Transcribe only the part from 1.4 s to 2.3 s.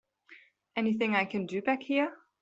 do back here?